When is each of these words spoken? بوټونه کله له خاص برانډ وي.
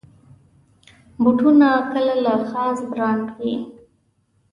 بوټونه 1.21 1.69
کله 1.91 2.13
له 2.25 2.33
خاص 2.49 2.77
برانډ 2.91 3.25
وي. 3.37 3.53